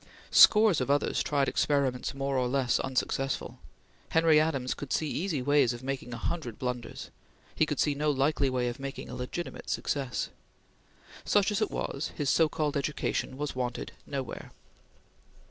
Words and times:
Scores 0.31 0.81
of 0.81 0.89
others 0.89 1.21
tried 1.21 1.47
experiments 1.47 2.15
more 2.15 2.35
or 2.35 2.47
less 2.47 2.79
unsuccessful. 2.79 3.59
Henry 4.09 4.39
Adams 4.39 4.73
could 4.73 4.91
see 4.91 5.07
easy 5.07 5.43
ways 5.43 5.73
of 5.73 5.83
making 5.83 6.11
a 6.11 6.17
hundred 6.17 6.57
blunders; 6.57 7.11
he 7.55 7.67
could 7.67 7.79
see 7.79 7.93
no 7.93 8.09
likely 8.09 8.49
way 8.49 8.67
of 8.67 8.79
making 8.79 9.09
a 9.11 9.15
legitimate 9.15 9.69
success. 9.69 10.29
Such 11.23 11.51
as 11.51 11.61
it 11.61 11.69
was, 11.69 12.07
his 12.15 12.31
so 12.31 12.49
called 12.49 12.75
education 12.75 13.37
was 13.37 13.55
wanted 13.55 13.91
nowhere. 14.07 14.51